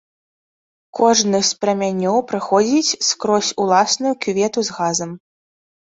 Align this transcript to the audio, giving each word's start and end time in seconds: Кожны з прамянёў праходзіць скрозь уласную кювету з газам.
Кожны 0.99 1.41
з 1.51 1.59
прамянёў 1.61 2.17
праходзіць 2.33 2.97
скрозь 3.11 3.53
уласную 3.63 4.13
кювету 4.25 4.59
з 4.69 4.81
газам. 4.81 5.11